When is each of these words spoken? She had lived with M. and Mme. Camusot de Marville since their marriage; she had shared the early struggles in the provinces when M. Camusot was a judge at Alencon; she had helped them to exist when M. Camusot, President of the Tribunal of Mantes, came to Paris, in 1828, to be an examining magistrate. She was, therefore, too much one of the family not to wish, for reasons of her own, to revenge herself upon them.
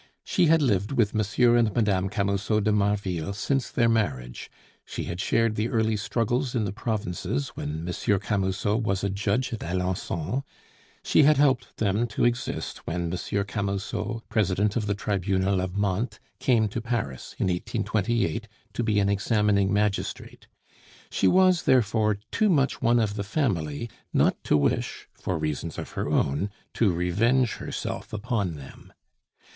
She 0.23 0.47
had 0.47 0.63
lived 0.63 0.91
with 0.93 1.13
M. 1.13 1.21
and 1.55 1.69
Mme. 1.75 2.07
Camusot 2.09 2.61
de 2.63 2.71
Marville 2.71 3.33
since 3.33 3.69
their 3.69 3.87
marriage; 3.87 4.49
she 4.83 5.03
had 5.03 5.21
shared 5.21 5.53
the 5.53 5.69
early 5.69 5.95
struggles 5.95 6.55
in 6.55 6.65
the 6.65 6.73
provinces 6.73 7.49
when 7.49 7.87
M. 7.87 8.19
Camusot 8.19 8.77
was 8.81 9.03
a 9.03 9.11
judge 9.11 9.53
at 9.53 9.59
Alencon; 9.59 10.41
she 11.03 11.21
had 11.21 11.37
helped 11.37 11.77
them 11.77 12.07
to 12.07 12.25
exist 12.25 12.79
when 12.87 13.11
M. 13.13 13.43
Camusot, 13.45 14.23
President 14.27 14.75
of 14.75 14.87
the 14.87 14.95
Tribunal 14.95 15.61
of 15.61 15.77
Mantes, 15.77 16.19
came 16.39 16.67
to 16.69 16.81
Paris, 16.81 17.35
in 17.37 17.45
1828, 17.45 18.47
to 18.73 18.81
be 18.83 18.97
an 18.99 19.07
examining 19.07 19.71
magistrate. 19.71 20.47
She 21.11 21.27
was, 21.27 21.61
therefore, 21.61 22.17
too 22.31 22.49
much 22.49 22.81
one 22.81 22.99
of 22.99 23.13
the 23.13 23.23
family 23.23 23.87
not 24.11 24.43
to 24.45 24.57
wish, 24.57 25.07
for 25.13 25.37
reasons 25.37 25.77
of 25.77 25.91
her 25.91 26.09
own, 26.09 26.49
to 26.73 26.91
revenge 26.91 27.57
herself 27.57 28.11
upon 28.11 28.55
them. 28.55 28.91